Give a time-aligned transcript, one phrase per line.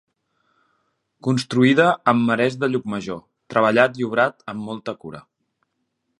[1.27, 3.23] Construïda amb marès de Llucmajor,
[3.55, 5.25] treballat i obrat amb molta cura.